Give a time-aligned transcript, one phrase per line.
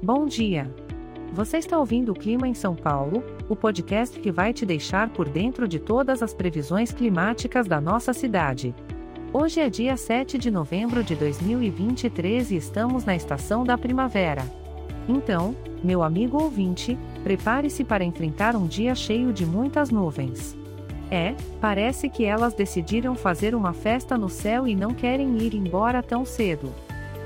[0.00, 0.72] Bom dia!
[1.32, 5.28] Você está ouvindo o Clima em São Paulo, o podcast que vai te deixar por
[5.28, 8.72] dentro de todas as previsões climáticas da nossa cidade.
[9.32, 14.44] Hoje é dia 7 de novembro de 2023 e estamos na estação da primavera.
[15.08, 20.56] Então, meu amigo ouvinte, prepare-se para enfrentar um dia cheio de muitas nuvens.
[21.10, 26.04] É, parece que elas decidiram fazer uma festa no céu e não querem ir embora
[26.04, 26.72] tão cedo.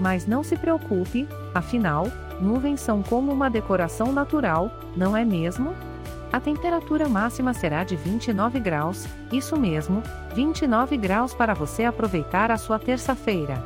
[0.00, 2.06] Mas não se preocupe, afinal,
[2.40, 5.74] nuvens são como uma decoração natural, não é mesmo?
[6.32, 10.02] A temperatura máxima será de 29 graus, isso mesmo,
[10.34, 13.62] 29 graus para você aproveitar a sua terça-feira.